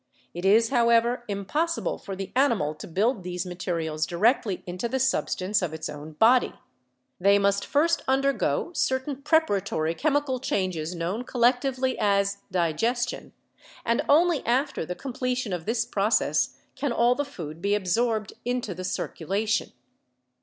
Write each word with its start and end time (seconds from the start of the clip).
It 0.33 0.45
is, 0.45 0.69
however, 0.69 1.23
impossible 1.27 1.99
for 1.99 2.15
the 2.15 2.31
animal 2.35 2.73
to 2.73 2.87
build 2.87 3.21
these 3.21 3.45
materials 3.45 4.07
directly 4.07 4.63
into 4.65 4.89
the 4.89 4.97
substance 4.97 5.61
of 5.61 5.75
its 5.75 5.89
own 5.89 6.13
body. 6.13 6.53
They 7.19 7.37
must 7.37 7.63
first 7.67 8.01
undergo 8.07 8.71
cer 8.73 8.97
tain 8.97 9.17
preparatory 9.17 9.93
chemical 9.93 10.39
changes 10.39 10.95
known 10.95 11.23
collectively 11.23 11.99
as 11.99 12.39
digestion, 12.51 13.33
and 13.85 14.01
only 14.09 14.43
after 14.43 14.87
the 14.87 14.95
completion 14.95 15.53
of 15.53 15.67
this 15.67 15.85
process 15.85 16.55
can 16.75 16.91
all 16.91 17.13
the 17.13 17.23
food 17.23 17.61
be 17.61 17.75
absorbed 17.75 18.33
into 18.43 18.73
the 18.73 18.83
circulation. 18.83 19.71